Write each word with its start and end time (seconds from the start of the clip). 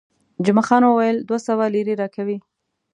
جمعه 0.45 0.63
خان 0.67 0.83
وویل، 0.85 1.17
دوه 1.27 1.39
سوه 1.47 1.65
لیرې 1.73 1.93
راکوي. 2.01 2.37